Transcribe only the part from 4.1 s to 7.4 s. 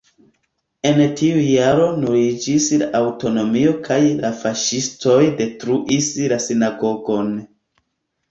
la faŝistoj detruis la sinagogon.